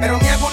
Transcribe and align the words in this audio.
pero 0.00 0.18
mi 0.18 0.28
amor 0.28 0.49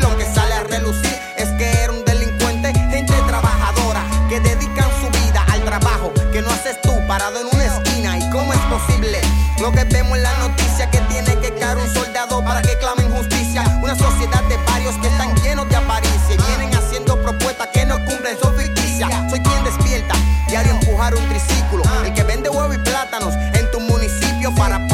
Lo 0.00 0.16
que 0.16 0.24
sale 0.24 0.54
a 0.54 0.62
relucir, 0.64 1.18
es 1.36 1.48
que 1.58 1.70
era 1.70 1.92
un 1.92 2.04
delincuente, 2.04 2.72
gente 2.90 3.12
trabajadora 3.26 4.02
que 4.28 4.40
dedican 4.40 4.88
su 5.00 5.08
vida 5.20 5.44
al 5.50 5.62
trabajo 5.62 6.12
que 6.32 6.40
no 6.40 6.50
haces 6.50 6.80
tú 6.80 6.90
parado 7.06 7.38
en 7.40 7.46
una 7.52 7.64
esquina. 7.66 8.18
¿Y 8.18 8.30
cómo 8.30 8.52
es 8.52 8.60
posible? 8.60 9.20
Lo 9.60 9.70
que 9.72 9.84
vemos 9.84 10.16
en 10.16 10.22
la 10.22 10.32
noticia 10.38 10.90
que 10.90 10.98
tiene 11.02 11.36
que 11.40 11.54
caer 11.54 11.76
un 11.76 11.92
soldado 11.92 12.42
para 12.42 12.62
que 12.62 12.78
clamen 12.78 13.10
justicia. 13.14 13.62
Una 13.82 13.94
sociedad 13.94 14.42
de 14.44 14.56
varios 14.66 14.94
que 14.96 15.08
están 15.08 15.34
llenos 15.42 15.68
de 15.68 15.76
avaricia 15.76 16.34
y 16.34 16.38
vienen 16.48 16.74
haciendo 16.74 17.20
propuestas 17.20 17.68
que 17.68 17.84
no 17.84 17.96
cumplen, 18.06 18.38
son 18.42 18.56
ficticias. 18.56 19.10
Soy 19.28 19.40
quien 19.40 19.64
despierta, 19.64 20.14
diario 20.48 20.72
empujar 20.72 21.14
un 21.14 21.28
triciclo, 21.28 21.82
el 22.04 22.14
que 22.14 22.22
vende 22.22 22.48
huevo 22.48 22.72
y 22.72 22.78
plátanos 22.78 23.34
en 23.34 23.70
tu 23.70 23.80
municipio 23.80 24.54
para 24.54 24.86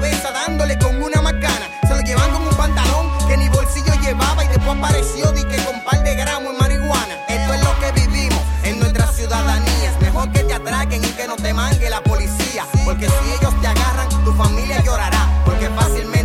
dándole 0.00 0.78
con 0.78 1.02
una 1.02 1.22
macana. 1.22 1.68
Se 1.86 1.94
lo 1.94 2.00
llevan 2.00 2.30
con 2.30 2.42
un 2.42 2.54
pantalón 2.54 3.10
que 3.26 3.36
ni 3.36 3.48
bolsillo 3.48 3.94
llevaba 4.02 4.44
y 4.44 4.48
después 4.48 4.76
apareció 4.76 5.32
di 5.32 5.42
que 5.44 5.56
con 5.64 5.82
par 5.84 6.02
de 6.02 6.14
gramos 6.14 6.52
en 6.52 6.58
marihuana. 6.58 7.14
Esto 7.28 7.54
es 7.54 7.64
lo 7.64 7.80
que 7.80 7.92
vivimos 8.00 8.40
en 8.62 8.78
nuestra 8.78 9.06
ciudadanía. 9.08 9.90
Es 9.90 10.00
mejor 10.00 10.30
que 10.32 10.40
te 10.40 10.54
atraquen 10.54 11.02
y 11.02 11.08
que 11.08 11.26
no 11.26 11.36
te 11.36 11.52
mangue 11.54 11.88
la 11.88 12.02
policía. 12.02 12.66
Porque 12.84 13.06
si 13.06 13.32
ellos 13.38 13.60
te 13.60 13.66
agarran, 13.66 14.08
tu 14.24 14.32
familia 14.34 14.82
llorará. 14.82 15.42
Porque 15.44 15.68
fácilmente. 15.70 16.15